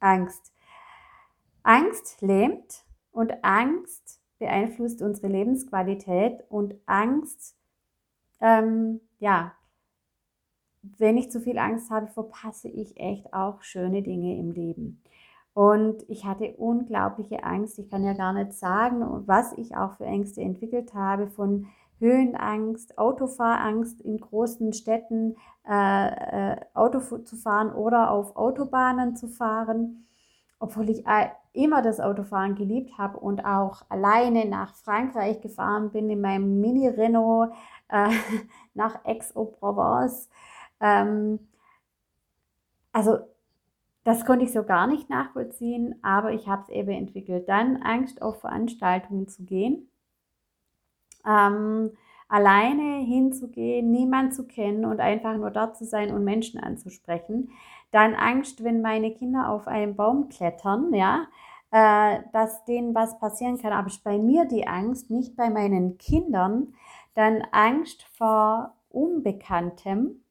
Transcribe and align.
Angst. 0.00 0.52
Angst 1.62 2.20
lähmt 2.22 2.84
und 3.10 3.44
Angst 3.44 4.20
beeinflusst 4.38 5.02
unsere 5.02 5.28
Lebensqualität 5.28 6.44
und 6.48 6.74
Angst, 6.86 7.56
ähm, 8.40 9.00
ja, 9.18 9.52
wenn 10.98 11.16
ich 11.16 11.30
zu 11.30 11.40
viel 11.40 11.58
Angst 11.58 11.90
habe, 11.90 12.06
verpasse 12.06 12.68
ich 12.68 12.98
echt 12.98 13.32
auch 13.32 13.62
schöne 13.62 14.02
Dinge 14.02 14.38
im 14.38 14.52
Leben. 14.52 15.02
Und 15.54 16.04
ich 16.08 16.26
hatte 16.26 16.54
unglaubliche 16.58 17.42
Angst. 17.42 17.78
Ich 17.78 17.88
kann 17.88 18.04
ja 18.04 18.12
gar 18.12 18.34
nicht 18.34 18.52
sagen, 18.52 19.02
was 19.26 19.52
ich 19.54 19.74
auch 19.74 19.94
für 19.94 20.04
Ängste 20.04 20.42
entwickelt 20.42 20.92
habe, 20.92 21.28
von 21.28 21.66
Höhenangst, 21.98 22.98
Autofahrangst 22.98 24.00
in 24.00 24.18
großen 24.18 24.72
Städten, 24.72 25.36
äh, 25.68 26.52
äh, 26.52 26.56
Auto 26.74 27.00
zu 27.00 27.36
fahren 27.36 27.72
oder 27.72 28.10
auf 28.10 28.36
Autobahnen 28.36 29.16
zu 29.16 29.28
fahren, 29.28 30.06
obwohl 30.58 30.90
ich 30.90 31.04
immer 31.52 31.82
das 31.82 32.00
Autofahren 32.00 32.54
geliebt 32.54 32.98
habe 32.98 33.18
und 33.18 33.44
auch 33.44 33.82
alleine 33.88 34.44
nach 34.44 34.74
Frankreich 34.74 35.40
gefahren 35.40 35.90
bin 35.90 36.10
in 36.10 36.20
meinem 36.20 36.60
Mini-Renault 36.60 37.52
äh, 37.88 38.10
nach 38.74 39.04
Aix-en-Provence. 39.04 40.28
Ähm, 40.80 41.40
also 42.92 43.18
das 44.04 44.24
konnte 44.24 44.44
ich 44.44 44.52
so 44.52 44.62
gar 44.62 44.86
nicht 44.86 45.10
nachvollziehen, 45.10 45.96
aber 46.02 46.32
ich 46.32 46.46
habe 46.46 46.62
es 46.62 46.68
eben 46.68 46.90
entwickelt. 46.90 47.48
Dann 47.48 47.82
Angst 47.82 48.22
auf 48.22 48.40
Veranstaltungen 48.40 49.26
zu 49.26 49.44
gehen, 49.44 49.88
ähm, 51.26 51.90
alleine 52.28 53.04
hinzugehen, 53.04 53.90
niemand 53.90 54.34
zu 54.34 54.46
kennen 54.46 54.84
und 54.84 55.00
einfach 55.00 55.36
nur 55.36 55.50
dort 55.50 55.76
zu 55.76 55.84
sein 55.84 56.12
und 56.12 56.24
Menschen 56.24 56.60
anzusprechen. 56.60 57.50
Dann 57.92 58.14
Angst, 58.14 58.64
wenn 58.64 58.82
meine 58.82 59.12
Kinder 59.12 59.48
auf 59.50 59.68
einen 59.68 59.96
Baum 59.96 60.28
klettern, 60.28 60.92
ja, 60.92 61.26
äh, 61.70 62.20
dass 62.32 62.64
denen 62.64 62.94
was 62.94 63.18
passieren 63.18 63.58
kann. 63.58 63.72
Aber 63.72 63.90
bei 64.04 64.18
mir 64.18 64.44
die 64.44 64.66
Angst, 64.66 65.10
nicht 65.10 65.36
bei 65.36 65.50
meinen 65.50 65.98
Kindern. 65.98 66.74
Dann 67.14 67.42
Angst 67.52 68.02
vor 68.02 68.74
Unbekanntem 68.90 70.22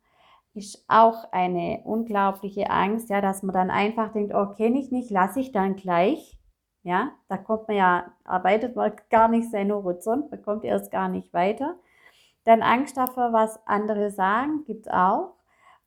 ist 0.53 0.86
auch 0.88 1.31
eine 1.31 1.81
unglaubliche 1.83 2.70
Angst, 2.70 3.09
ja, 3.09 3.22
dass 3.22 3.44
man 3.44 3.53
dann 3.53 3.70
einfach 3.70 4.11
denkt, 4.14 4.33
oh, 4.33 4.48
kenne 4.55 4.80
ich 4.80 4.92
nicht, 4.92 5.11
lasse 5.11 5.39
ich 5.39 5.52
dann 5.52 5.75
gleich. 5.75 6.34
Ja, 6.86 7.14
da 7.30 7.38
kommt 7.38 7.67
man 7.67 7.78
ja, 7.78 8.11
arbeitet 8.25 8.75
man 8.75 8.91
gar 9.09 9.28
nicht 9.28 9.50
seinen 9.50 9.73
Horizont, 9.73 10.30
man 10.30 10.44
kommt 10.44 10.64
erst 10.64 10.92
gar 10.92 11.09
nicht 11.09 11.33
weiter. 11.33 11.80
Dann 12.44 12.61
Angst 12.61 12.95
davor, 12.95 13.33
was 13.33 13.59
andere 13.66 14.11
sagen, 14.11 14.66
gibt 14.66 14.86
es 14.86 14.94
auch. 14.94 15.33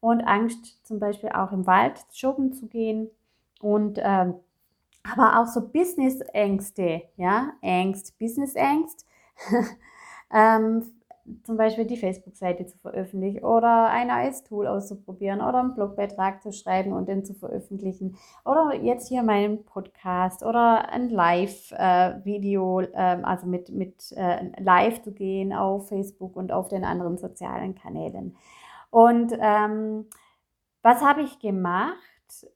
Und 0.01 0.23
Angst 0.23 0.85
zum 0.85 0.99
Beispiel 0.99 1.29
auch 1.31 1.53
im 1.53 1.69
Wald 1.69 2.05
joggen 2.15 2.53
zu 2.53 2.67
gehen. 2.67 3.11
Und 3.61 4.01
ähm, 4.03 4.35
aber 5.05 5.39
auch 5.41 5.47
so 5.47 5.69
Business-Ängste, 5.69 7.03
ja, 7.17 7.53
Angst, 7.63 8.19
Business-Angst. 8.19 9.07
ähm, 10.35 10.83
zum 11.45 11.57
Beispiel 11.57 11.85
die 11.85 11.97
Facebook-Seite 11.97 12.67
zu 12.67 12.79
veröffentlichen 12.79 13.45
oder 13.45 13.89
ein 13.89 14.09
neues 14.09 14.45
Tool 14.45 14.67
auszuprobieren 14.67 15.41
oder 15.41 15.61
einen 15.61 15.75
Blogbeitrag 15.75 16.43
zu 16.43 16.53
schreiben 16.53 16.93
und 16.93 17.09
den 17.09 17.25
zu 17.25 17.35
veröffentlichen 17.35 18.17
oder 18.45 18.75
jetzt 18.75 19.09
hier 19.09 19.23
meinen 19.23 19.65
Podcast 19.65 20.45
oder 20.45 20.91
ein 20.91 21.09
Live-Video, 21.11 22.81
ähm, 22.95 23.25
also 23.25 23.47
mit, 23.47 23.71
mit 23.71 24.13
äh, 24.17 24.51
Live 24.61 25.03
zu 25.03 25.13
gehen 25.13 25.53
auf 25.53 25.89
Facebook 25.89 26.37
und 26.37 26.53
auf 26.53 26.69
den 26.69 26.85
anderen 26.85 27.19
sozialen 27.19 27.75
Kanälen. 27.75 28.37
Und 28.91 29.33
ähm, 29.39 30.07
was 30.83 31.03
habe 31.03 31.23
ich 31.23 31.39
gemacht? 31.39 31.97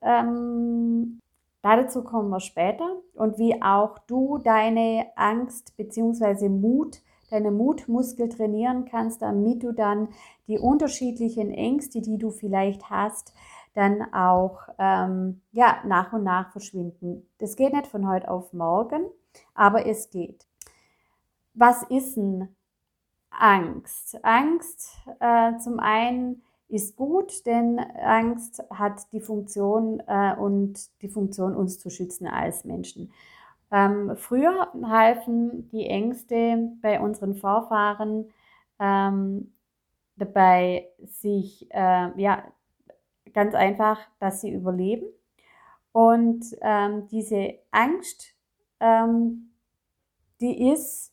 Ähm, 0.01 1.19
dazu 1.61 2.03
kommen 2.03 2.29
wir 2.29 2.39
später 2.39 2.97
und 3.13 3.37
wie 3.37 3.61
auch 3.61 3.99
du 3.99 4.37
deine 4.37 5.07
Angst 5.15 5.75
bzw. 5.77 6.49
Mut 6.49 7.01
deine 7.33 7.51
Mutmuskel 7.51 8.29
trainieren 8.29 8.85
kannst, 8.85 9.21
damit 9.21 9.63
du 9.63 9.73
dann 9.73 10.09
die 10.47 10.59
unterschiedlichen 10.59 11.51
Ängste, 11.51 12.01
die 12.01 12.19
du 12.19 12.29
vielleicht 12.29 12.89
hast, 12.89 13.33
dann 13.73 14.13
auch 14.13 14.59
ähm, 14.77 15.41
ja, 15.51 15.77
nach 15.85 16.13
und 16.13 16.23
nach 16.23 16.51
verschwinden. 16.51 17.27
Das 17.39 17.55
geht 17.55 17.73
nicht 17.73 17.87
von 17.87 18.07
heute 18.07 18.29
auf 18.29 18.53
morgen, 18.53 19.05
aber 19.55 19.87
es 19.87 20.11
geht. 20.11 20.45
Was 21.55 21.81
ist 21.83 22.17
denn 22.17 22.49
Angst? 23.31 24.23
Angst 24.23 24.91
äh, 25.19 25.57
zum 25.57 25.79
einen 25.79 26.43
ist 26.69 26.95
gut, 26.95 27.47
denn 27.47 27.79
Angst 27.79 28.63
hat 28.69 29.11
die 29.11 29.21
Funktion 29.21 30.03
äh, 30.05 30.35
und 30.35 30.89
die 31.01 31.09
Funktion, 31.09 31.55
uns 31.55 31.79
zu 31.79 31.89
schützen 31.89 32.27
als 32.27 32.63
Menschen. 32.63 33.11
Ähm, 33.73 34.15
früher 34.15 34.71
halfen 34.83 35.67
die 35.69 35.87
Ängste 35.87 36.71
bei 36.83 36.99
unseren 37.01 37.35
Vorfahren 37.35 38.31
ähm, 38.79 39.51
dabei, 40.15 40.89
sich, 41.01 41.67
äh, 41.71 42.21
ja, 42.21 42.43
ganz 43.33 43.55
einfach, 43.55 43.99
dass 44.19 44.41
sie 44.41 44.51
überleben. 44.53 45.07
Und 45.91 46.45
ähm, 46.61 47.07
diese 47.07 47.55
Angst, 47.71 48.35
ähm, 48.79 49.51
die 50.39 50.69
ist 50.69 51.11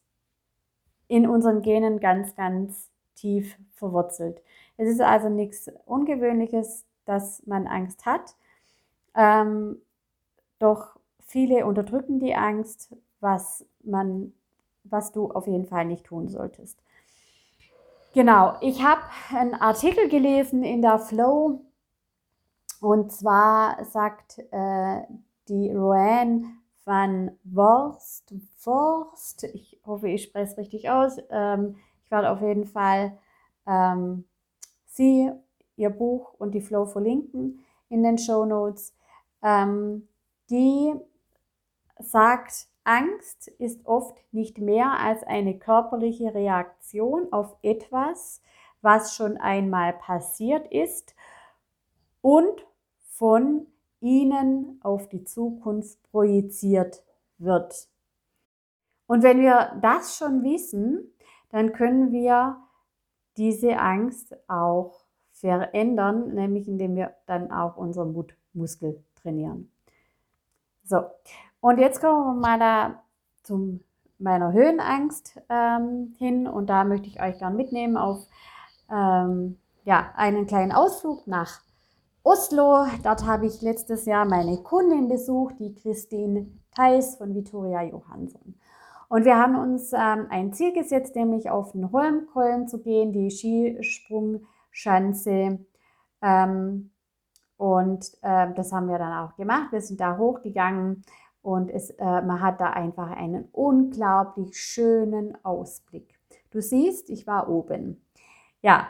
in 1.09 1.26
unseren 1.26 1.62
Genen 1.62 1.99
ganz, 1.99 2.37
ganz 2.37 2.91
tief 3.15 3.56
verwurzelt. 3.75 4.43
Es 4.76 4.87
ist 4.87 5.00
also 5.00 5.31
nichts 5.31 5.70
Ungewöhnliches, 5.87 6.84
dass 7.06 7.44
man 7.47 7.66
Angst 7.66 8.04
hat. 8.04 8.37
Ähm, 9.15 9.81
doch 10.59 11.00
Viele 11.31 11.65
unterdrücken 11.65 12.19
die 12.19 12.35
Angst, 12.35 12.93
was 13.21 13.65
man, 13.85 14.33
was 14.83 15.13
du 15.13 15.31
auf 15.31 15.47
jeden 15.47 15.65
Fall 15.65 15.85
nicht 15.85 16.07
tun 16.07 16.29
solltest. 16.29 16.83
Genau, 18.15 18.57
ich 18.61 18.83
habe 18.83 19.03
einen 19.33 19.55
Artikel 19.55 20.09
gelesen 20.09 20.65
in 20.65 20.83
der 20.83 20.99
Flow 20.99 21.61
und 22.81 23.13
zwar 23.13 23.85
sagt 23.85 24.41
äh, 24.51 25.03
die 25.47 25.71
Roanne 25.71 26.47
van 26.85 27.39
Worst, 27.45 28.35
Forst, 28.57 29.45
ich 29.45 29.81
hoffe, 29.87 30.09
ich 30.09 30.25
spreche 30.25 30.51
es 30.51 30.59
richtig 30.59 30.91
aus. 30.91 31.17
Ähm, 31.31 31.77
ich 32.03 32.11
werde 32.11 32.33
auf 32.33 32.41
jeden 32.41 32.67
Fall 32.67 33.17
ähm, 33.69 34.25
sie, 34.85 35.31
ihr 35.77 35.91
Buch 35.91 36.35
und 36.39 36.57
die 36.57 36.61
Flow 36.61 36.87
verlinken 36.87 37.65
in 37.89 38.03
den 38.03 38.19
Show 38.19 38.45
Notes. 38.45 38.97
Ähm, 39.45 40.09
die 40.51 40.93
sagt, 42.00 42.69
Angst 42.84 43.49
ist 43.59 43.87
oft 43.87 44.16
nicht 44.33 44.59
mehr 44.59 44.99
als 44.99 45.22
eine 45.22 45.59
körperliche 45.59 46.34
Reaktion 46.34 47.33
auf 47.33 47.56
etwas, 47.62 48.43
was 48.83 49.15
schon 49.15 49.37
einmal 49.37 49.93
passiert 49.93 50.66
ist 50.72 51.15
und 52.22 52.66
von 53.00 53.66
ihnen 54.00 54.81
auf 54.83 55.09
die 55.09 55.25
Zukunft 55.25 56.03
projiziert 56.11 57.05
wird. 57.38 57.88
Und 59.06 59.22
wenn 59.22 59.41
wir 59.41 59.78
das 59.82 60.17
schon 60.17 60.43
wissen, 60.43 61.12
dann 61.50 61.72
können 61.72 62.12
wir 62.12 62.62
diese 63.37 63.78
Angst 63.78 64.37
auch 64.49 65.05
verändern, 65.32 66.34
nämlich 66.34 66.69
indem 66.69 66.97
wir 66.97 67.15
dann 67.27 67.50
auch 67.50 67.77
unseren 67.77 68.12
Mutmuskel 68.12 69.03
trainieren. 69.17 69.71
So, 70.84 71.05
und 71.60 71.78
jetzt 71.78 72.00
kommen 72.00 72.37
wir 72.37 72.41
mal 72.41 72.59
da 72.59 73.03
zu 73.43 73.81
meiner 74.19 74.53
Höhenangst 74.53 75.41
ähm, 75.48 76.15
hin 76.19 76.47
und 76.47 76.69
da 76.69 76.84
möchte 76.84 77.09
ich 77.09 77.22
euch 77.22 77.38
gerne 77.38 77.56
mitnehmen 77.56 77.97
auf 77.97 78.26
ähm, 78.91 79.59
ja, 79.84 80.10
einen 80.15 80.47
kleinen 80.47 80.72
Ausflug 80.72 81.26
nach 81.26 81.60
Oslo. 82.22 82.87
Dort 83.03 83.26
habe 83.26 83.47
ich 83.47 83.62
letztes 83.62 84.04
Jahr 84.04 84.26
meine 84.26 84.59
Kundin 84.59 85.09
besucht, 85.09 85.55
die 85.58 85.75
Christine 85.75 86.46
Theis 86.75 87.17
von 87.17 87.35
Vittoria 87.35 87.82
Johansson. 87.82 88.55
Und 89.08 89.25
wir 89.25 89.37
haben 89.37 89.58
uns 89.58 89.93
ähm, 89.93 90.26
ein 90.31 90.52
Ziel 90.52 90.73
gesetzt, 90.73 91.17
nämlich 91.17 91.50
auf 91.50 91.73
den 91.73 91.90
Holmkollen 91.90 92.69
zu 92.69 92.81
gehen, 92.81 93.12
die 93.12 93.29
Skisprungschanze. 93.31 95.58
Ähm, 96.23 96.90
und 97.56 98.12
äh, 98.23 98.52
das 98.55 98.73
haben 98.73 98.88
wir 98.88 98.99
dann 98.99 99.26
auch 99.26 99.35
gemacht. 99.37 99.73
Wir 99.73 99.81
sind 99.81 100.00
da 100.00 100.17
hochgegangen 100.17 101.02
und 101.42 101.70
es, 101.70 101.90
äh, 101.90 102.22
man 102.22 102.40
hat 102.40 102.60
da 102.60 102.70
einfach 102.70 103.10
einen 103.10 103.48
unglaublich 103.52 104.58
schönen 104.58 105.37
Ausblick. 105.44 106.19
Du 106.50 106.60
siehst, 106.60 107.10
ich 107.10 107.26
war 107.26 107.48
oben. 107.48 108.04
Ja, 108.62 108.88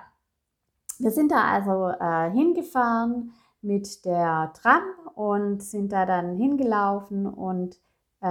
wir 0.99 1.11
sind 1.11 1.31
da 1.31 1.45
also 1.45 1.89
äh, 1.89 2.31
hingefahren 2.31 3.33
mit 3.63 4.05
der 4.05 4.53
Tram 4.55 4.83
und 5.15 5.63
sind 5.63 5.93
da 5.93 6.07
dann 6.07 6.37
hingelaufen 6.37 7.27
und 7.27 7.77
äh, 8.21 8.27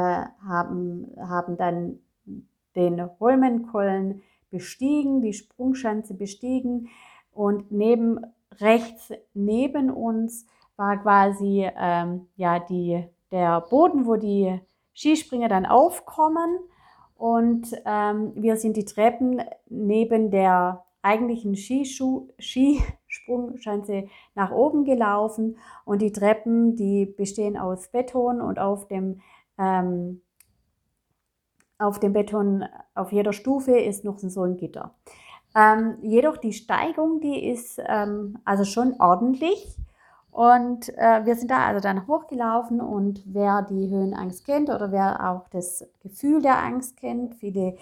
haben, 0.48 1.08
haben 1.18 1.58
dann 1.58 2.00
den 2.76 3.10
Holmenkollen 3.20 4.22
bestiegen, 4.50 5.22
die 5.22 5.34
Sprungschanze 5.34 6.14
bestiegen 6.14 6.90
und 7.32 7.72
neben 7.72 8.20
rechts 8.60 9.14
neben 9.34 9.90
uns 9.90 10.46
war 10.76 10.98
quasi 10.98 11.70
ähm, 11.76 12.28
ja, 12.36 12.60
die, 12.60 13.04
der 13.32 13.62
Boden, 13.62 14.06
wo 14.06 14.16
die 14.16 14.60
Skispringer 14.94 15.50
dann 15.50 15.66
aufkommen. 15.66 16.60
Und 17.16 17.74
ähm, 17.86 18.32
wir 18.36 18.56
sind 18.56 18.78
die 18.78 18.86
Treppen 18.86 19.42
neben 19.68 20.32
der 20.32 20.86
eigentlichen 21.02 21.56
Skischuh, 21.56 22.30
Skisprungschanze 22.40 24.08
nach 24.36 24.52
oben 24.52 24.86
gelaufen. 24.86 25.58
Und 25.86 26.02
die 26.02 26.12
Treppen, 26.12 26.76
die 26.76 27.06
bestehen 27.06 27.58
aus 27.58 27.90
Beton 27.90 28.42
und 28.42 28.60
auf 28.60 28.88
dem, 28.88 29.22
ähm, 29.58 30.22
auf 31.78 32.00
dem 32.00 32.14
Beton 32.14 32.66
auf 32.96 33.12
jeder 33.12 33.34
Stufe 33.34 33.78
ist 33.78 34.04
noch 34.04 34.20
so 34.20 34.44
ein 34.44 34.58
Gitter. 34.58 34.96
Ähm, 35.56 35.98
jedoch 36.02 36.38
die 36.38 36.54
Steigung, 36.54 37.22
die 37.22 37.50
ist 37.50 37.82
ähm, 37.86 38.38
also 38.46 38.66
schon 38.66 38.96
ordentlich. 39.00 39.76
Und 40.32 40.90
äh, 40.98 41.26
wir 41.26 41.36
sind 41.36 41.52
da 41.52 41.66
also 41.68 41.82
dann 41.82 42.08
hochgelaufen 42.08 42.82
und 42.82 43.22
wer 43.26 43.64
die 43.64 43.90
Höhenangst 43.90 44.46
kennt 44.46 44.70
oder 44.70 44.92
wer 44.92 45.30
auch 45.30 45.50
das 45.50 45.88
Gefühl 46.02 46.42
der 46.42 46.64
Angst 46.64 46.98
kennt, 46.98 47.36
viele 47.36 47.76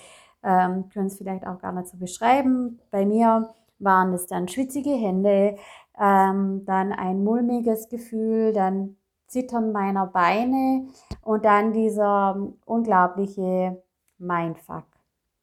ähm, 0.44 0.89
können 0.89 1.07
es 1.07 1.17
vielleicht 1.17 1.45
auch 1.45 1.59
gar 1.59 1.73
nicht 1.73 1.89
so 1.89 1.97
beschreiben. 1.97 2.79
Bei 2.89 3.05
mir 3.05 3.53
waren 3.79 4.13
es 4.13 4.27
dann 4.27 4.47
schwitzige 4.47 4.91
Hände, 4.91 5.57
ähm, 5.99 6.63
dann 6.65 6.94
ein 6.94 7.23
mulmiges 7.23 7.89
Gefühl, 7.89 8.53
dann 8.53 8.95
Zittern 9.27 9.73
meiner 9.73 10.07
Beine 10.07 10.88
und 11.21 11.44
dann 11.44 11.73
dieser 11.73 12.38
unglaubliche 12.65 13.83
Mindfuck. 14.17 14.85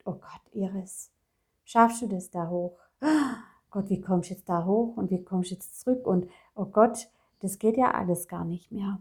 Oh 0.07 0.13
Gott, 0.13 0.41
Iris, 0.53 1.11
schaffst 1.65 2.03
du 2.03 2.09
das 2.09 2.31
da 2.31 2.49
hoch? 2.49 2.79
Gott, 3.71 3.91
wie 3.91 4.01
kommst 4.01 4.31
du 4.31 4.35
jetzt 4.35 4.49
da 4.49 4.65
hoch 4.65 4.97
und 4.97 5.11
wie 5.11 5.23
kommst 5.23 5.51
du 5.51 5.55
jetzt 5.55 5.81
zurück? 5.81 6.07
Und 6.07 6.29
oh 6.55 6.67
Gott, 6.67 7.09
das 7.41 7.59
geht 7.59 7.77
ja 7.77 7.93
alles 7.93 8.29
gar 8.29 8.45
nicht 8.45 8.73
mehr. 8.73 9.01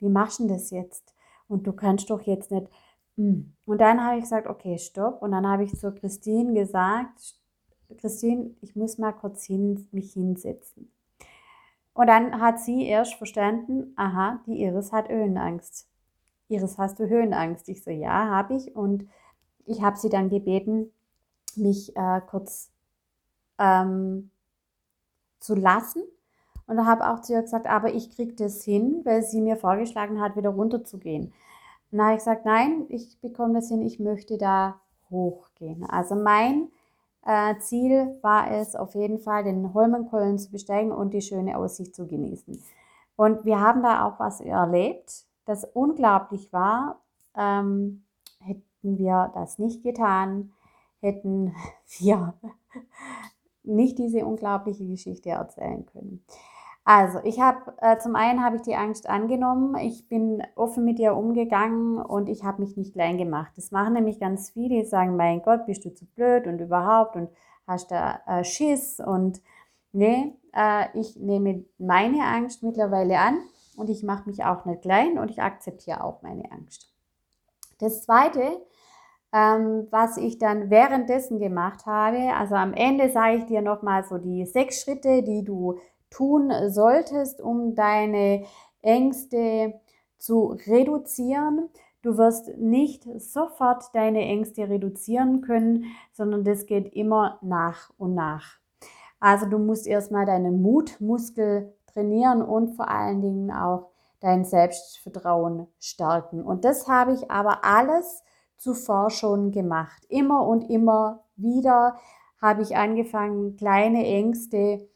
Wie 0.00 0.08
machst 0.08 0.40
du 0.40 0.46
das 0.46 0.70
jetzt? 0.70 1.14
Und 1.48 1.66
du 1.66 1.72
kannst 1.72 2.10
doch 2.10 2.22
jetzt 2.22 2.50
nicht. 2.50 2.68
Hm. 3.16 3.52
Und 3.64 3.80
dann 3.80 4.04
habe 4.04 4.16
ich 4.16 4.24
gesagt, 4.24 4.46
okay, 4.46 4.78
stopp. 4.78 5.22
Und 5.22 5.32
dann 5.32 5.46
habe 5.46 5.64
ich 5.64 5.74
zu 5.74 5.92
Christine 5.92 6.54
gesagt, 6.54 7.40
Christine, 7.98 8.50
ich 8.60 8.74
muss 8.76 8.98
mal 8.98 9.12
kurz 9.12 9.44
hin, 9.44 9.88
mich 9.92 10.12
hinsetzen. 10.12 10.90
Und 11.94 12.08
dann 12.08 12.40
hat 12.40 12.60
sie 12.60 12.84
erst 12.84 13.14
verstanden, 13.14 13.94
aha, 13.96 14.40
die 14.46 14.60
Iris 14.62 14.92
hat 14.92 15.08
Höhenangst. 15.08 15.88
Iris, 16.48 16.78
hast 16.78 16.98
du 17.00 17.08
Höhenangst? 17.08 17.68
Ich 17.68 17.82
so, 17.82 17.90
ja, 17.90 18.28
habe 18.28 18.54
ich. 18.54 18.76
Und 18.76 19.08
ich 19.64 19.82
habe 19.82 19.96
sie 19.96 20.10
dann 20.10 20.28
gebeten, 20.28 20.92
mich 21.54 21.96
äh, 21.96 22.20
kurz 22.28 22.70
ähm, 23.58 24.30
zu 25.38 25.54
lassen. 25.54 26.02
Und 26.66 26.84
habe 26.84 27.08
auch 27.08 27.20
zu 27.20 27.32
ihr 27.32 27.42
gesagt, 27.42 27.66
aber 27.68 27.92
ich 27.94 28.10
kriege 28.10 28.34
das 28.34 28.64
hin, 28.64 29.02
weil 29.04 29.22
sie 29.22 29.40
mir 29.40 29.56
vorgeschlagen 29.56 30.20
hat, 30.20 30.36
wieder 30.36 30.50
runterzugehen. 30.50 31.32
Und 31.92 31.98
dann 31.98 32.06
habe 32.06 32.14
ich 32.14 32.18
gesagt, 32.18 32.44
nein, 32.44 32.86
ich 32.88 33.20
bekomme 33.20 33.54
das 33.54 33.68
hin, 33.68 33.82
ich 33.82 34.00
möchte 34.00 34.36
da 34.36 34.80
hochgehen. 35.08 35.88
Also 35.88 36.16
mein 36.16 36.68
äh, 37.24 37.56
Ziel 37.58 38.18
war 38.22 38.50
es 38.50 38.74
auf 38.74 38.94
jeden 38.94 39.18
Fall, 39.18 39.44
den 39.44 39.74
Holmenkollen 39.74 40.38
zu 40.38 40.50
besteigen 40.50 40.90
und 40.92 41.14
die 41.14 41.22
schöne 41.22 41.56
Aussicht 41.56 41.94
zu 41.94 42.06
genießen. 42.06 42.60
Und 43.16 43.44
wir 43.44 43.60
haben 43.60 43.82
da 43.82 44.06
auch 44.06 44.18
was 44.18 44.40
erlebt, 44.40 45.24
das 45.44 45.64
unglaublich 45.64 46.52
war. 46.52 47.00
Ähm, 47.36 48.04
hätten 48.40 48.98
wir 48.98 49.30
das 49.34 49.58
nicht 49.58 49.82
getan, 49.82 50.52
hätten 51.00 51.54
wir 51.98 52.34
nicht 53.66 53.98
diese 53.98 54.24
unglaubliche 54.24 54.86
Geschichte 54.86 55.30
erzählen 55.30 55.84
können. 55.86 56.24
Also, 56.84 57.18
ich 57.24 57.40
habe 57.40 57.74
äh, 57.80 57.98
zum 57.98 58.14
einen 58.14 58.44
habe 58.44 58.56
ich 58.56 58.62
die 58.62 58.76
Angst 58.76 59.08
angenommen, 59.08 59.76
ich 59.76 60.08
bin 60.08 60.40
offen 60.54 60.84
mit 60.84 61.00
ihr 61.00 61.16
umgegangen 61.16 61.98
und 61.98 62.28
ich 62.28 62.44
habe 62.44 62.62
mich 62.62 62.76
nicht 62.76 62.92
klein 62.92 63.18
gemacht. 63.18 63.50
Das 63.56 63.72
machen 63.72 63.94
nämlich 63.94 64.20
ganz 64.20 64.50
viele, 64.50 64.82
die 64.82 64.86
sagen, 64.86 65.16
mein 65.16 65.42
Gott, 65.42 65.66
bist 65.66 65.84
du 65.84 65.92
zu 65.92 66.06
blöd 66.06 66.46
und 66.46 66.60
überhaupt 66.60 67.16
und 67.16 67.28
hast 67.66 67.90
da 67.90 68.20
äh, 68.28 68.44
Schiss 68.44 69.00
und 69.00 69.40
nee, 69.92 70.32
äh, 70.52 70.86
ich 70.96 71.16
nehme 71.16 71.64
meine 71.78 72.24
Angst 72.24 72.62
mittlerweile 72.62 73.18
an 73.18 73.38
und 73.76 73.90
ich 73.90 74.04
mache 74.04 74.28
mich 74.28 74.44
auch 74.44 74.64
nicht 74.64 74.82
klein 74.82 75.18
und 75.18 75.28
ich 75.30 75.42
akzeptiere 75.42 76.04
auch 76.04 76.22
meine 76.22 76.52
Angst. 76.52 76.92
Das 77.78 78.02
zweite, 78.02 78.64
ähm, 79.36 79.86
was 79.90 80.16
ich 80.16 80.38
dann 80.38 80.70
währenddessen 80.70 81.38
gemacht 81.38 81.84
habe. 81.84 82.34
Also 82.34 82.54
am 82.54 82.72
Ende 82.72 83.10
sage 83.10 83.36
ich 83.36 83.44
dir 83.44 83.60
nochmal 83.60 84.02
so 84.04 84.16
die 84.16 84.46
sechs 84.46 84.80
Schritte, 84.80 85.22
die 85.22 85.44
du 85.44 85.78
tun 86.08 86.50
solltest, 86.68 87.42
um 87.42 87.74
deine 87.74 88.44
Ängste 88.80 89.74
zu 90.16 90.56
reduzieren. 90.66 91.68
Du 92.00 92.16
wirst 92.16 92.56
nicht 92.56 93.04
sofort 93.20 93.84
deine 93.92 94.22
Ängste 94.22 94.70
reduzieren 94.70 95.42
können, 95.42 95.84
sondern 96.12 96.44
das 96.44 96.64
geht 96.64 96.94
immer 96.94 97.38
nach 97.42 97.90
und 97.98 98.14
nach. 98.14 98.58
Also 99.20 99.46
du 99.46 99.58
musst 99.58 99.86
erstmal 99.86 100.24
deinen 100.24 100.62
Mutmuskel 100.62 101.74
trainieren 101.92 102.40
und 102.40 102.76
vor 102.76 102.88
allen 102.88 103.20
Dingen 103.20 103.50
auch 103.50 103.90
dein 104.20 104.44
Selbstvertrauen 104.44 105.66
stärken. 105.78 106.42
Und 106.42 106.64
das 106.64 106.88
habe 106.88 107.12
ich 107.12 107.30
aber 107.30 107.64
alles 107.64 108.22
zuvor 108.56 109.10
schon 109.10 109.52
gemacht. 109.52 110.04
Immer 110.08 110.46
und 110.46 110.70
immer 110.70 111.24
wieder 111.36 111.96
habe 112.40 112.62
ich 112.62 112.76
angefangen, 112.76 113.56
kleine 113.56 114.04
Ängste 114.04 114.88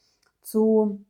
zu 0.42 1.04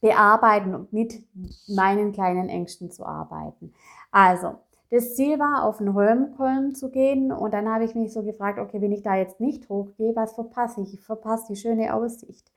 bearbeiten 0.00 0.74
und 0.74 0.92
mit 0.92 1.24
meinen 1.68 2.12
kleinen 2.12 2.48
Ängsten 2.48 2.90
zu 2.90 3.04
arbeiten. 3.04 3.72
Also, 4.10 4.56
das 4.90 5.16
Ziel 5.16 5.38
war, 5.38 5.64
auf 5.64 5.78
den 5.78 5.94
Holmkolm 5.94 6.74
zu 6.74 6.90
gehen 6.90 7.32
und 7.32 7.52
dann 7.52 7.68
habe 7.68 7.84
ich 7.84 7.96
mich 7.96 8.12
so 8.12 8.22
gefragt, 8.22 8.60
okay, 8.60 8.80
wenn 8.80 8.92
ich 8.92 9.02
da 9.02 9.16
jetzt 9.16 9.40
nicht 9.40 9.68
hochgehe, 9.68 10.14
was 10.14 10.34
verpasse 10.34 10.80
ich? 10.82 10.94
Ich 10.94 11.00
verpasse 11.00 11.46
die 11.48 11.56
schöne 11.56 11.92
Aussicht. 11.92 12.52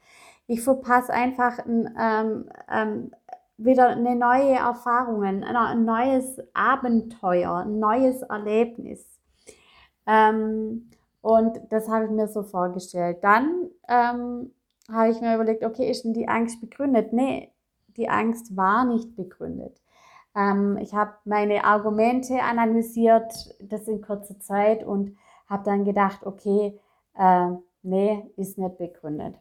Ich 0.45 0.61
verpasse 0.61 1.11
einfach 1.11 1.57
ein, 1.59 1.95
ähm, 1.99 2.49
ähm, 2.71 3.11
wieder 3.59 3.89
eine 3.89 4.15
neue 4.15 4.55
Erfahrung, 4.55 5.23
ein 5.23 5.85
neues 5.85 6.41
Abenteuer, 6.53 7.57
ein 7.57 7.79
neues 7.79 8.21
Erlebnis. 8.21 9.05
Ähm, 10.07 10.89
und 11.21 11.59
das 11.69 11.89
habe 11.89 12.05
ich 12.05 12.11
mir 12.11 12.27
so 12.27 12.43
vorgestellt. 12.43 13.17
Dann 13.21 13.69
ähm, 13.89 14.51
habe 14.89 15.11
ich 15.11 15.19
mir 15.19 15.35
überlegt, 15.35 15.65
okay, 15.65 15.89
ist 15.91 16.05
denn 16.05 16.13
die 16.13 16.29
Angst 16.29 16.61
begründet? 16.61 17.11
Nee, 17.11 17.51
die 17.97 18.09
Angst 18.09 18.55
war 18.55 18.85
nicht 18.85 19.15
begründet. 19.17 19.81
Ähm, 20.35 20.77
ich 20.77 20.93
habe 20.93 21.13
meine 21.25 21.65
Argumente 21.65 22.41
analysiert, 22.41 23.33
das 23.59 23.89
in 23.89 24.01
kurzer 24.01 24.39
Zeit 24.39 24.85
und 24.85 25.17
habe 25.47 25.63
dann 25.65 25.83
gedacht, 25.83 26.25
okay, 26.25 26.79
äh, 27.17 27.49
nee, 27.83 28.31
ist 28.37 28.57
nicht 28.57 28.77
begründet. 28.77 29.35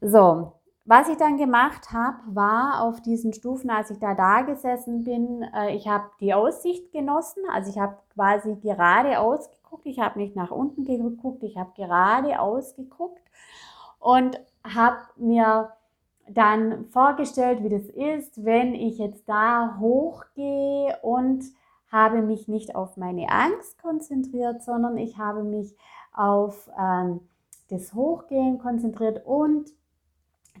So, 0.00 0.52
was 0.84 1.08
ich 1.08 1.16
dann 1.16 1.36
gemacht 1.36 1.92
habe, 1.92 2.18
war 2.26 2.82
auf 2.82 3.00
diesen 3.00 3.32
Stufen, 3.32 3.70
als 3.70 3.90
ich 3.90 3.98
da 3.98 4.14
da 4.14 4.42
gesessen 4.42 5.04
bin, 5.04 5.42
äh, 5.54 5.74
ich 5.74 5.86
habe 5.86 6.10
die 6.20 6.34
Aussicht 6.34 6.90
genossen. 6.92 7.42
Also 7.52 7.70
ich 7.70 7.78
habe 7.78 7.98
quasi 8.14 8.56
geradeaus 8.56 9.48
geguckt, 9.50 9.86
ich 9.86 10.00
habe 10.00 10.18
nicht 10.18 10.34
nach 10.34 10.50
unten 10.50 10.84
geguckt, 10.84 11.44
ich 11.44 11.56
habe 11.56 11.70
geradeaus 11.76 12.74
geguckt 12.74 13.22
und 14.00 14.40
habe 14.64 14.98
mir 15.16 15.72
dann 16.28 16.86
vorgestellt, 16.86 17.62
wie 17.62 17.68
das 17.68 17.88
ist, 17.88 18.44
wenn 18.44 18.74
ich 18.74 18.98
jetzt 18.98 19.28
da 19.28 19.76
hochgehe 19.78 20.98
und 21.02 21.44
habe 21.90 22.22
mich 22.22 22.48
nicht 22.48 22.74
auf 22.74 22.96
meine 22.96 23.28
Angst 23.30 23.80
konzentriert, 23.80 24.62
sondern 24.62 24.96
ich 24.96 25.18
habe 25.18 25.44
mich 25.44 25.76
auf 26.12 26.70
ähm, 26.78 27.20
das 27.68 27.94
Hochgehen 27.94 28.58
konzentriert 28.58 29.24
und 29.26 29.70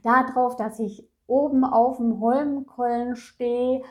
darauf, 0.02 0.56
dass 0.56 0.78
ich 0.78 1.08
oben 1.26 1.64
auf 1.64 1.96
dem 1.96 2.20
Holmkollen 2.20 3.16
stehe 3.16 3.82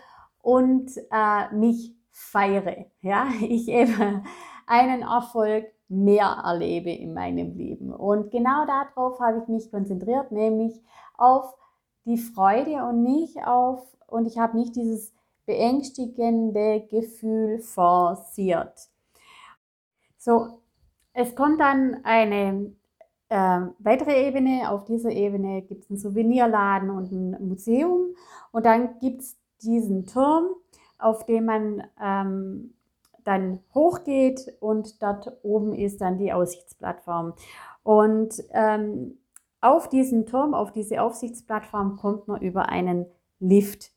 und 0.41 0.91
äh, 1.12 1.53
mich 1.53 1.96
feiere. 2.12 2.86
Ja, 3.01 3.27
ich 3.41 3.67
eben 3.67 4.24
einen 4.67 5.01
Erfolg 5.01 5.65
mehr 5.88 6.41
erlebe 6.46 6.91
in 6.91 7.13
meinem 7.13 7.58
Leben. 7.58 7.93
Und 7.93 8.31
genau 8.31 8.65
darauf 8.65 9.20
habe 9.20 9.39
ich 9.39 9.48
mich 9.48 9.72
konzentriert, 9.72 10.31
nämlich 10.31 10.81
auf 11.17 11.53
die 12.05 12.17
Freude 12.17 12.86
und 12.86 13.03
nicht 13.03 13.46
auf, 13.46 13.86
und 14.08 14.25
ich 14.25 14.38
habe 14.38 14.58
nicht 14.58 14.75
dieses 14.75 15.13
beängstigende 15.46 16.88
Gefühl 16.89 17.60
forciert. 17.60 18.89
So, 20.17 20.62
es 21.13 21.36
kommt 21.36 21.60
dann 21.60 22.05
eine 22.05 22.74
äh, 23.32 23.62
weitere 23.80 24.28
Ebene. 24.28 24.70
Auf 24.70 24.84
dieser 24.84 25.10
Ebene 25.10 25.62
gibt 25.62 25.86
es 25.86 25.90
einen 25.90 26.00
Souvenirladen 26.00 26.90
und 26.90 27.12
ein 27.12 27.48
Museum. 27.48 28.14
Und 28.52 28.66
dann 28.66 29.00
gibt 29.00 29.22
es 29.22 29.38
diesen 29.62 30.06
Turm, 30.06 30.48
auf 30.98 31.26
dem 31.26 31.46
man 31.46 31.84
ähm, 32.04 32.74
dann 33.24 33.60
hochgeht 33.74 34.54
und 34.60 35.02
dort 35.02 35.32
oben 35.44 35.74
ist 35.74 36.02
dann 36.02 36.18
die 36.18 36.34
Aussichtsplattform. 36.34 37.34
Und 37.84 38.44
ähm, 38.52 39.18
auf 39.62 39.88
diesen 39.88 40.26
Turm, 40.26 40.54
auf 40.54 40.74
diese 40.74 41.02
Aufsichtsplattform 41.02 41.96
kommt 41.96 42.28
man 42.28 42.42
über 42.42 42.68
einen 42.68 43.06
Lift. 43.40 43.92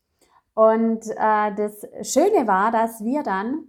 Und 0.53 1.07
äh, 1.09 1.53
das 1.55 1.85
Schöne 2.03 2.47
war, 2.47 2.71
dass 2.71 3.03
wir 3.03 3.23
dann, 3.23 3.65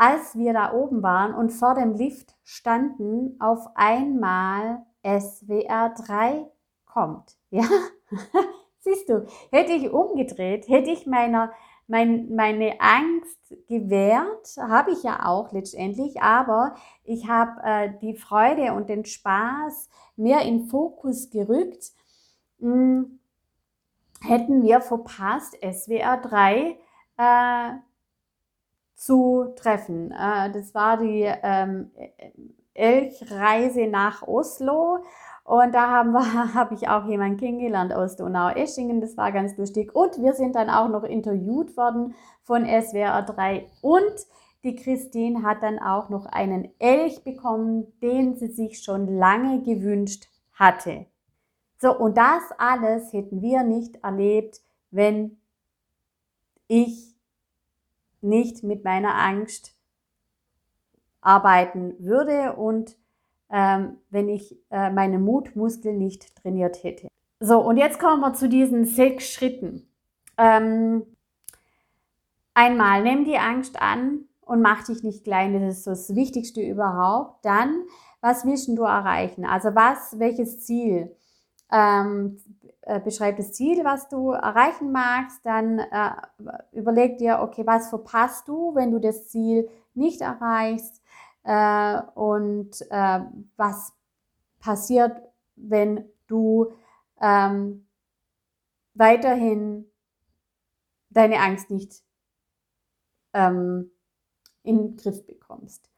als 0.00 0.34
wir 0.34 0.54
da 0.54 0.72
oben 0.72 1.02
waren 1.02 1.34
und 1.34 1.50
vor 1.50 1.74
dem 1.74 1.92
Lift 1.92 2.34
standen, 2.42 3.36
auf 3.38 3.66
einmal 3.74 4.86
SWR 5.04 5.90
3 5.90 6.50
kommt. 6.86 7.36
Ja, 7.50 7.64
siehst 8.78 9.10
du, 9.10 9.26
hätte 9.50 9.72
ich 9.72 9.90
umgedreht, 9.90 10.68
hätte 10.68 10.90
ich 10.90 11.06
meiner 11.06 11.52
mein, 11.86 12.34
meine 12.34 12.80
Angst 12.80 13.54
gewährt, 13.68 14.56
habe 14.56 14.92
ich 14.92 15.02
ja 15.02 15.26
auch 15.26 15.52
letztendlich, 15.52 16.22
aber 16.22 16.76
ich 17.02 17.28
habe 17.28 17.60
äh, 17.64 17.92
die 18.00 18.14
Freude 18.14 18.72
und 18.72 18.88
den 18.88 19.04
Spaß 19.04 19.90
mehr 20.16 20.42
in 20.42 20.68
Fokus 20.68 21.30
gerückt. 21.30 21.90
Hm, 22.60 23.18
hätten 24.22 24.62
wir 24.62 24.80
verpasst, 24.80 25.58
SWR 25.60 26.16
3 26.18 26.78
äh, 27.16 27.89
zu 29.00 29.54
treffen. 29.56 30.12
Äh, 30.12 30.52
das 30.52 30.74
war 30.74 30.98
die 30.98 31.24
ähm, 31.42 31.90
Elchreise 32.74 33.86
nach 33.86 34.22
Oslo 34.28 34.98
und 35.44 35.74
da 35.74 36.04
habe 36.54 36.74
ich 36.74 36.86
auch 36.88 37.06
jemanden 37.06 37.38
kennengelernt 37.38 37.94
aus 37.94 38.16
Donau-Eschingen. 38.16 39.00
Das 39.00 39.16
war 39.16 39.32
ganz 39.32 39.56
lustig. 39.56 39.94
Und 39.94 40.20
wir 40.22 40.34
sind 40.34 40.54
dann 40.54 40.68
auch 40.68 40.88
noch 40.88 41.02
interviewt 41.02 41.76
worden 41.78 42.14
von 42.42 42.66
SWR 42.66 43.22
3. 43.22 43.66
Und 43.80 44.26
die 44.64 44.76
Christine 44.76 45.42
hat 45.44 45.62
dann 45.62 45.78
auch 45.78 46.10
noch 46.10 46.26
einen 46.26 46.68
Elch 46.78 47.24
bekommen, 47.24 47.86
den 48.02 48.36
sie 48.36 48.48
sich 48.48 48.82
schon 48.82 49.08
lange 49.16 49.62
gewünscht 49.62 50.28
hatte. 50.52 51.06
So, 51.78 51.96
und 51.96 52.18
das 52.18 52.42
alles 52.58 53.10
hätten 53.14 53.40
wir 53.40 53.62
nicht 53.62 54.04
erlebt, 54.04 54.60
wenn 54.90 55.38
ich 56.68 57.09
nicht 58.22 58.62
mit 58.62 58.84
meiner 58.84 59.14
Angst 59.14 59.74
arbeiten 61.20 61.94
würde 61.98 62.54
und 62.54 62.96
ähm, 63.50 63.98
wenn 64.10 64.28
ich 64.28 64.56
äh, 64.70 64.90
meine 64.90 65.18
Mutmuskeln 65.18 65.98
nicht 65.98 66.36
trainiert 66.36 66.82
hätte. 66.82 67.08
So, 67.40 67.58
und 67.58 67.76
jetzt 67.76 67.98
kommen 67.98 68.20
wir 68.20 68.34
zu 68.34 68.48
diesen 68.48 68.84
sechs 68.84 69.30
Schritten. 69.32 69.88
Ähm, 70.38 71.04
einmal, 72.54 73.02
nimm 73.02 73.24
die 73.24 73.38
Angst 73.38 73.80
an 73.80 74.26
und 74.40 74.62
mach 74.62 74.84
dich 74.84 75.02
nicht 75.02 75.24
klein. 75.24 75.52
Das 75.52 75.78
ist 75.78 75.84
so 75.84 75.90
das 75.90 76.14
Wichtigste 76.14 76.60
überhaupt. 76.60 77.44
Dann, 77.44 77.84
was 78.20 78.44
willst 78.44 78.68
du 78.68 78.82
erreichen? 78.82 79.44
Also 79.44 79.74
was, 79.74 80.18
welches 80.18 80.60
Ziel? 80.60 81.16
Ähm, 81.72 82.38
äh, 82.90 83.00
beschreib 83.00 83.36
das 83.36 83.52
Ziel, 83.52 83.84
was 83.84 84.08
du 84.08 84.30
erreichen 84.32 84.92
magst. 84.92 85.44
Dann 85.44 85.78
äh, 85.78 86.12
überleg 86.72 87.18
dir, 87.18 87.40
okay, 87.42 87.66
was 87.66 87.88
verpasst 87.88 88.48
du, 88.48 88.74
wenn 88.74 88.90
du 88.90 88.98
das 88.98 89.28
Ziel 89.28 89.68
nicht 89.94 90.20
erreichst? 90.20 91.00
äh, 91.44 92.00
und 92.14 92.70
äh, 92.90 93.20
was 93.56 93.92
passiert, 94.60 95.22
wenn 95.56 96.04
du 96.26 96.72
ähm, 97.20 97.86
weiterhin 98.94 99.86
deine 101.10 101.40
Angst 101.40 101.70
nicht 101.70 102.02
ähm, 103.32 103.90
in 104.62 104.78
den 104.78 104.96
Griff 104.96 105.26
bekommst. 105.26 105.90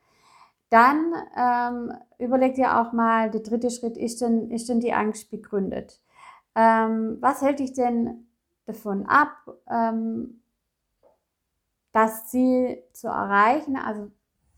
Dann 0.71 1.15
ähm, 1.37 1.93
überleg 2.19 2.55
dir 2.55 2.81
auch 2.81 2.93
mal, 2.93 3.31
der 3.31 3.43
dritte 3.43 3.71
Schritt, 3.71 3.97
ist 3.99 4.23
denn, 4.23 4.51
ist 4.51 4.69
denn 4.69 4.81
die 4.81 4.93
Angst 4.95 5.31
begründet? 5.31 6.03
Ähm, 6.55 7.19
was 7.21 7.43
hält 7.43 7.59
dich 7.61 7.73
denn 7.73 8.27
davon 8.67 9.07
ab, 9.07 9.31
ähm, 9.71 10.43
das 11.93 12.29
Ziel 12.29 12.83
zu 12.93 13.09
erreichen? 13.09 13.77
Also 13.77 14.11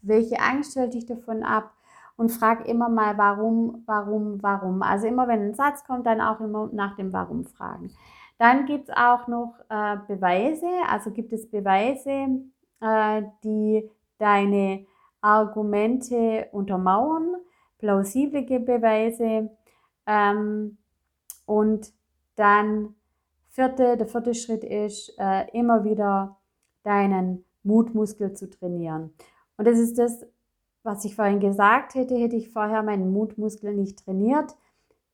welche 0.03 0.41
Angst 0.41 0.77
hält 0.77 0.95
dich 0.95 1.07
davon 1.07 1.43
ab? 1.43 1.73
Und 2.17 2.31
frag 2.31 2.69
immer 2.69 2.89
mal, 2.89 3.19
warum, 3.19 3.83
warum, 3.87 4.41
warum. 4.41 4.83
Also 4.83 5.09
immer, 5.09 5.27
wenn 5.27 5.49
ein 5.49 5.55
Satz 5.55 5.85
kommt, 5.85 6.07
dann 6.07 6.21
auch 6.21 6.39
immer 6.39 6.71
nach 6.73 6.95
dem 6.95 7.13
Warum 7.13 7.45
fragen. 7.45 7.91
Dann 8.39 8.67
gibt 8.67 8.89
es 8.89 8.97
auch 8.97 9.27
noch 9.27 9.57
äh, 9.69 9.97
Beweise, 10.07 10.69
also 10.89 11.11
gibt 11.11 11.33
es 11.33 11.51
Beweise, 11.51 12.41
äh, 12.81 13.23
die 13.43 13.91
deine 14.19 14.87
Argumente 15.21 16.49
untermauern, 16.53 17.35
plausible 17.79 18.43
Beweise. 18.61 19.51
Ähm, 20.07 20.79
und 21.47 21.93
dann 22.37 22.95
vierte, 23.49 23.97
der 23.97 24.07
vierte 24.07 24.35
Schritt 24.35 24.65
ist, 24.65 25.15
äh, 25.19 25.49
immer 25.53 25.85
wieder 25.85 26.37
deinen 26.83 27.45
Mutmuskel 27.63 28.35
zu 28.35 28.51
trainieren. 28.51 29.15
Und 29.57 29.67
das 29.67 29.79
ist 29.79 29.99
das, 29.99 30.27
was 30.83 31.05
ich 31.05 31.17
vorhin 31.17 31.41
gesagt 31.41 31.95
hätte, 31.95 32.15
hätte 32.17 32.37
ich 32.37 32.51
vorher 32.51 32.83
meinen 32.83 33.13
Mutmuskel 33.13 33.75
nicht 33.75 34.05
trainiert, 34.05 34.55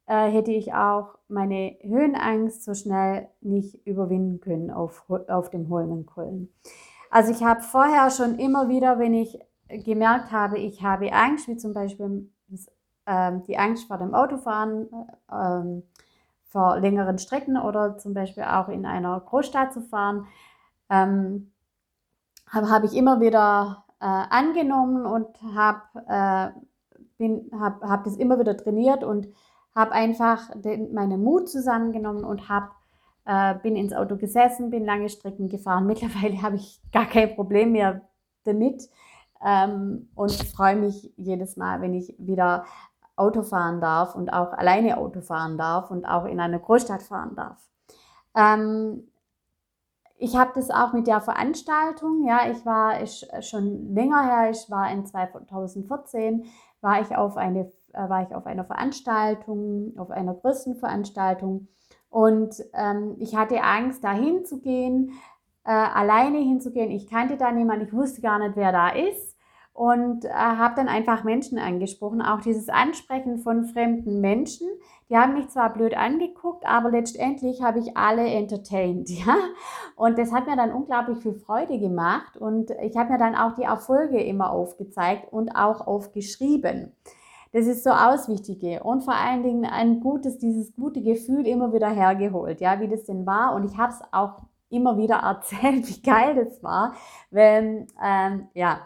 äh, 0.06 0.28
hätte 0.30 0.50
ich 0.50 0.74
auch 0.74 1.18
meine 1.28 1.76
Höhenangst 1.82 2.64
so 2.64 2.74
schnell 2.74 3.28
nicht 3.40 3.86
überwinden 3.86 4.40
können 4.40 4.70
auf, 4.70 5.04
auf 5.28 5.50
dem 5.50 5.68
Holmenkollen. 5.68 6.52
Also 7.10 7.32
ich 7.32 7.44
habe 7.44 7.60
vorher 7.60 8.10
schon 8.10 8.38
immer 8.38 8.68
wieder, 8.68 8.98
wenn 8.98 9.14
ich 9.14 9.38
gemerkt 9.68 10.32
habe, 10.32 10.58
ich 10.58 10.82
habe 10.82 11.12
Angst, 11.12 11.46
wie 11.46 11.56
zum 11.56 11.72
Beispiel 11.72 12.28
äh, 13.06 13.32
die 13.46 13.58
Angst 13.58 13.86
vor 13.86 13.98
dem 13.98 14.14
Autofahren, 14.14 14.88
vor 16.50 16.78
längeren 16.78 17.18
Strecken 17.18 17.56
oder 17.56 17.96
zum 17.98 18.12
Beispiel 18.12 18.42
auch 18.42 18.68
in 18.68 18.84
einer 18.84 19.18
Großstadt 19.20 19.72
zu 19.72 19.80
fahren, 19.80 20.26
ähm, 20.90 21.52
habe 22.48 22.68
hab 22.70 22.84
ich 22.84 22.94
immer 22.94 23.20
wieder 23.20 23.84
äh, 24.00 24.04
angenommen 24.04 25.06
und 25.06 25.28
habe 25.54 26.52
äh, 27.20 27.50
hab, 27.58 27.82
hab 27.82 28.04
das 28.04 28.16
immer 28.16 28.38
wieder 28.38 28.56
trainiert 28.56 29.04
und 29.04 29.28
habe 29.74 29.92
einfach 29.92 30.50
den, 30.56 30.92
meinen 30.92 31.22
Mut 31.22 31.48
zusammengenommen 31.48 32.24
und 32.24 32.48
hab, 32.48 32.74
äh, 33.24 33.54
bin 33.62 33.76
ins 33.76 33.92
Auto 33.92 34.16
gesessen, 34.16 34.70
bin 34.70 34.84
lange 34.84 35.08
Strecken 35.08 35.48
gefahren. 35.48 35.86
Mittlerweile 35.86 36.42
habe 36.42 36.56
ich 36.56 36.80
gar 36.92 37.06
kein 37.06 37.34
Problem 37.34 37.72
mehr 37.72 38.02
damit 38.44 38.88
ähm, 39.44 40.08
und 40.14 40.32
freue 40.32 40.76
mich 40.76 41.12
jedes 41.16 41.56
Mal, 41.56 41.80
wenn 41.80 41.94
ich 41.94 42.14
wieder 42.18 42.64
Auto 43.20 43.42
fahren 43.42 43.80
darf 43.80 44.14
und 44.14 44.32
auch 44.32 44.52
alleine 44.52 44.96
Auto 44.96 45.20
fahren 45.20 45.58
darf 45.58 45.90
und 45.90 46.06
auch 46.06 46.24
in 46.24 46.40
einer 46.40 46.58
Großstadt 46.58 47.02
fahren 47.02 47.36
darf. 47.36 47.68
Ähm, 48.34 49.08
ich 50.18 50.36
habe 50.36 50.52
das 50.54 50.70
auch 50.70 50.92
mit 50.92 51.06
der 51.06 51.20
Veranstaltung, 51.20 52.26
ja, 52.26 52.50
ich 52.50 52.64
war 52.66 53.02
ich, 53.02 53.26
schon 53.40 53.94
länger 53.94 54.22
her, 54.22 54.50
ich 54.50 54.70
war 54.70 54.90
in 54.90 55.06
2014, 55.06 56.44
war 56.80 57.00
ich 57.00 57.16
auf 57.16 57.36
eine 57.36 57.70
äh, 57.92 58.08
war 58.08 58.22
ich 58.22 58.34
auf 58.34 58.46
einer 58.46 58.64
Veranstaltung, 58.64 59.94
auf 59.98 60.10
einer 60.10 60.34
größten 60.34 60.76
Veranstaltung 60.76 61.68
und 62.08 62.54
ähm, 62.74 63.16
ich 63.18 63.36
hatte 63.36 63.62
Angst, 63.62 64.04
da 64.04 64.12
hinzugehen, 64.12 65.12
äh, 65.64 65.70
alleine 65.70 66.38
hinzugehen. 66.38 66.90
Ich 66.90 67.08
kannte 67.08 67.36
da 67.36 67.52
niemanden, 67.52 67.86
ich 67.86 67.92
wusste 67.92 68.20
gar 68.20 68.38
nicht, 68.38 68.56
wer 68.56 68.72
da 68.72 68.90
ist 68.90 69.29
und 69.72 70.24
äh, 70.24 70.30
habe 70.30 70.74
dann 70.76 70.88
einfach 70.88 71.24
Menschen 71.24 71.58
angesprochen. 71.58 72.22
Auch 72.22 72.40
dieses 72.40 72.68
Ansprechen 72.68 73.38
von 73.38 73.64
fremden 73.64 74.20
Menschen, 74.20 74.68
die 75.08 75.16
haben 75.16 75.34
mich 75.34 75.48
zwar 75.48 75.72
blöd 75.72 75.96
angeguckt, 75.96 76.66
aber 76.66 76.90
letztendlich 76.90 77.62
habe 77.62 77.78
ich 77.78 77.96
alle 77.96 78.26
entertained, 78.26 79.08
ja. 79.26 79.36
Und 79.96 80.18
das 80.18 80.32
hat 80.32 80.46
mir 80.46 80.56
dann 80.56 80.72
unglaublich 80.72 81.18
viel 81.18 81.34
Freude 81.34 81.78
gemacht 81.78 82.36
und 82.36 82.70
ich 82.82 82.96
habe 82.96 83.12
mir 83.12 83.18
dann 83.18 83.34
auch 83.34 83.54
die 83.54 83.62
Erfolge 83.62 84.22
immer 84.22 84.50
aufgezeigt 84.50 85.32
und 85.32 85.54
auch 85.56 85.86
aufgeschrieben. 85.86 86.92
Das 87.52 87.66
ist 87.66 87.82
so 87.82 87.90
Auswichtige 87.90 88.82
und 88.84 89.02
vor 89.02 89.14
allen 89.14 89.42
Dingen 89.42 89.64
ein 89.64 90.00
gutes, 90.00 90.38
dieses 90.38 90.72
gute 90.76 91.02
Gefühl 91.02 91.46
immer 91.46 91.72
wieder 91.72 91.90
hergeholt, 91.90 92.60
ja, 92.60 92.78
wie 92.80 92.88
das 92.88 93.04
denn 93.04 93.26
war. 93.26 93.54
Und 93.54 93.64
ich 93.64 93.76
habe 93.76 93.92
es 93.92 94.00
auch 94.12 94.42
immer 94.68 94.96
wieder 94.96 95.16
erzählt, 95.16 95.88
wie 95.88 96.02
geil 96.02 96.36
das 96.36 96.62
war, 96.62 96.94
weil, 97.30 97.86
ähm, 98.02 98.48
ja, 98.54 98.80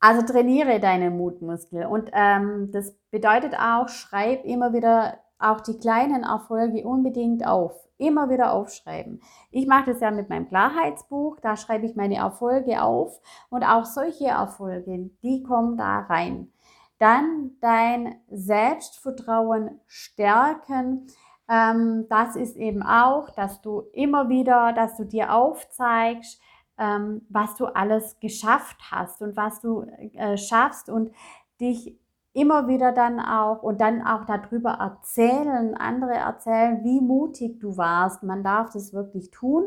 also 0.00 0.24
trainiere 0.24 0.80
deine 0.80 1.10
Mutmuskel 1.10 1.86
und 1.86 2.10
ähm, 2.12 2.70
das 2.72 2.94
bedeutet 3.10 3.54
auch, 3.54 3.88
schreib 3.88 4.44
immer 4.44 4.72
wieder 4.72 5.18
auch 5.38 5.60
die 5.60 5.78
kleinen 5.78 6.24
Erfolge 6.24 6.84
unbedingt 6.84 7.46
auf. 7.46 7.72
Immer 8.00 8.30
wieder 8.30 8.52
aufschreiben. 8.52 9.20
Ich 9.50 9.66
mache 9.66 9.90
das 9.90 10.00
ja 10.00 10.12
mit 10.12 10.28
meinem 10.28 10.46
Klarheitsbuch, 10.46 11.40
da 11.40 11.56
schreibe 11.56 11.86
ich 11.86 11.96
meine 11.96 12.16
Erfolge 12.16 12.80
auf 12.82 13.20
und 13.50 13.64
auch 13.64 13.84
solche 13.84 14.26
Erfolge, 14.26 15.10
die 15.22 15.42
kommen 15.42 15.76
da 15.76 16.00
rein. 16.00 16.52
Dann 17.00 17.52
dein 17.60 18.16
Selbstvertrauen 18.30 19.80
stärken. 19.86 21.06
Ähm, 21.48 22.06
das 22.08 22.36
ist 22.36 22.56
eben 22.56 22.82
auch, 22.82 23.30
dass 23.30 23.62
du 23.62 23.82
immer 23.92 24.28
wieder, 24.28 24.72
dass 24.72 24.96
du 24.96 25.04
dir 25.04 25.34
aufzeigst, 25.34 26.40
ähm, 26.78 27.22
was 27.28 27.56
du 27.56 27.66
alles 27.66 28.18
geschafft 28.20 28.78
hast 28.90 29.20
und 29.22 29.36
was 29.36 29.60
du 29.60 29.82
äh, 30.14 30.36
schaffst 30.36 30.88
und 30.88 31.12
dich 31.60 31.98
immer 32.32 32.68
wieder 32.68 32.92
dann 32.92 33.18
auch 33.20 33.62
und 33.62 33.80
dann 33.80 34.02
auch 34.06 34.24
darüber 34.24 34.70
erzählen, 34.70 35.76
andere 35.76 36.14
erzählen, 36.14 36.84
wie 36.84 37.00
mutig 37.00 37.58
du 37.58 37.76
warst. 37.76 38.22
Man 38.22 38.44
darf 38.44 38.70
das 38.70 38.92
wirklich 38.92 39.30
tun 39.30 39.64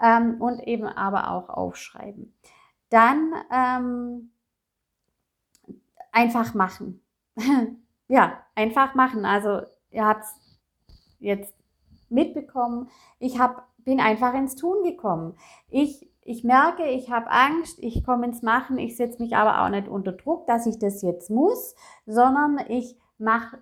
ähm, 0.00 0.40
und 0.40 0.60
eben 0.60 0.86
aber 0.86 1.30
auch 1.30 1.50
aufschreiben. 1.50 2.34
Dann 2.88 3.34
ähm, 3.52 4.30
einfach 6.10 6.54
machen. 6.54 7.02
ja, 8.08 8.38
einfach 8.54 8.94
machen. 8.94 9.24
Also 9.24 9.62
ihr 9.90 10.06
habt 10.06 10.24
es 10.24 10.34
jetzt 11.18 11.54
mitbekommen. 12.08 12.88
Ich 13.18 13.38
hab, 13.38 13.68
bin 13.78 14.00
einfach 14.00 14.34
ins 14.34 14.56
Tun 14.56 14.82
gekommen. 14.84 15.36
Ich 15.68 16.09
ich 16.22 16.44
merke, 16.44 16.86
ich 16.86 17.10
habe 17.10 17.30
Angst, 17.30 17.78
ich 17.80 18.04
komme 18.04 18.26
ins 18.26 18.42
Machen, 18.42 18.78
ich 18.78 18.96
setze 18.96 19.22
mich 19.22 19.36
aber 19.36 19.62
auch 19.64 19.70
nicht 19.70 19.88
unter 19.88 20.12
Druck, 20.12 20.46
dass 20.46 20.66
ich 20.66 20.78
das 20.78 21.02
jetzt 21.02 21.30
muss, 21.30 21.74
sondern 22.06 22.58
ich 22.68 22.96
mache 23.18 23.58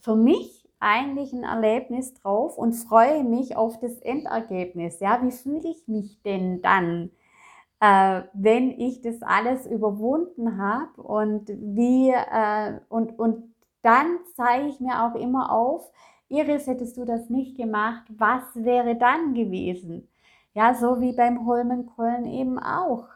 für 0.00 0.16
mich 0.16 0.68
eigentlich 0.78 1.32
ein 1.32 1.44
Erlebnis 1.44 2.14
drauf 2.14 2.58
und 2.58 2.74
freue 2.74 3.24
mich 3.24 3.56
auf 3.56 3.78
das 3.80 3.98
Endergebnis. 3.98 5.00
Ja, 5.00 5.22
wie 5.22 5.30
fühle 5.30 5.68
ich 5.68 5.88
mich 5.88 6.20
denn 6.22 6.60
dann, 6.62 7.10
äh, 7.80 8.22
wenn 8.34 8.70
ich 8.78 9.00
das 9.00 9.22
alles 9.22 9.66
überwunden 9.66 10.58
habe 10.58 11.02
und 11.02 11.48
wie 11.48 12.10
äh, 12.10 12.80
und 12.88 13.18
und 13.18 13.54
dann 13.82 14.18
zeige 14.34 14.68
ich 14.68 14.80
mir 14.80 15.04
auch 15.04 15.14
immer 15.14 15.52
auf, 15.52 15.90
Iris, 16.28 16.66
hättest 16.66 16.96
du 16.96 17.04
das 17.04 17.30
nicht 17.30 17.56
gemacht, 17.56 18.04
was 18.08 18.42
wäre 18.54 18.96
dann 18.96 19.34
gewesen? 19.34 20.08
Ja, 20.56 20.72
so 20.72 21.02
wie 21.02 21.12
beim 21.12 21.46
Holmenkollen 21.46 22.24
eben 22.24 22.58
auch. 22.58 23.08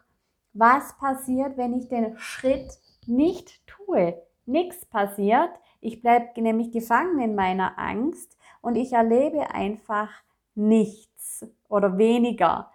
Was 0.52 0.98
passiert, 0.98 1.56
wenn 1.56 1.72
ich 1.72 1.88
den 1.88 2.18
Schritt 2.18 2.78
nicht 3.06 3.66
tue? 3.66 4.20
Nichts 4.44 4.84
passiert. 4.84 5.48
Ich 5.80 6.02
bleibe 6.02 6.38
nämlich 6.42 6.70
gefangen 6.70 7.18
in 7.18 7.34
meiner 7.34 7.78
Angst 7.78 8.36
und 8.60 8.76
ich 8.76 8.92
erlebe 8.92 9.54
einfach 9.54 10.10
nichts 10.54 11.46
oder 11.70 11.96
weniger 11.96 12.70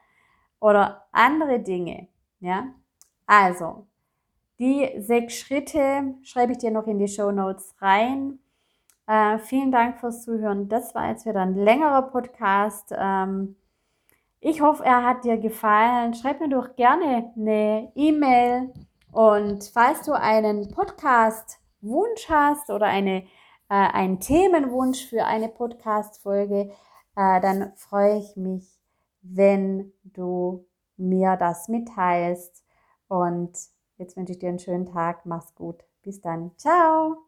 oder 0.59 1.05
andere 1.11 1.59
Dinge. 1.59 2.07
Ja, 2.39 2.73
also 3.27 3.85
die 4.57 4.89
sechs 4.97 5.35
Schritte 5.35 6.15
schreibe 6.23 6.53
ich 6.53 6.57
dir 6.57 6.71
noch 6.71 6.87
in 6.87 6.97
die 6.97 7.07
Show 7.07 7.31
Notes 7.31 7.75
rein. 7.81 8.39
Äh, 9.05 9.37
vielen 9.37 9.71
Dank 9.71 9.99
fürs 9.99 10.23
Zuhören. 10.23 10.69
Das 10.69 10.95
war 10.95 11.09
jetzt 11.09 11.27
wieder 11.27 11.41
ein 11.41 11.53
längerer 11.53 12.01
Podcast. 12.01 12.91
Ähm, 12.97 13.57
ich 14.47 14.61
hoffe, 14.61 14.85
er 14.85 15.03
hat 15.03 15.23
dir 15.23 15.37
gefallen. 15.37 16.13
Schreib 16.13 16.39
mir 16.39 16.49
doch 16.49 16.75
gerne 16.75 17.33
eine 17.35 17.91
E-Mail. 17.95 18.71
Und 19.11 19.63
falls 19.73 20.03
du 20.03 20.13
einen 20.13 20.69
Podcast-Wunsch 20.69 22.29
hast 22.29 22.69
oder 22.69 22.85
eine, 22.85 23.23
äh, 23.23 23.23
einen 23.69 24.19
Themenwunsch 24.19 25.07
für 25.07 25.25
eine 25.25 25.49
Podcast-Folge, 25.49 26.69
äh, 27.15 27.41
dann 27.41 27.73
freue 27.75 28.19
ich 28.19 28.35
mich, 28.35 28.79
wenn 29.23 29.91
du 30.03 30.67
mir 30.95 31.37
das 31.37 31.67
mitteilst. 31.67 32.63
Und 33.07 33.57
jetzt 33.97 34.15
wünsche 34.15 34.33
ich 34.33 34.39
dir 34.39 34.49
einen 34.49 34.59
schönen 34.59 34.85
Tag. 34.85 35.25
Mach's 35.25 35.55
gut. 35.55 35.83
Bis 36.03 36.21
dann. 36.21 36.51
Ciao. 36.57 37.24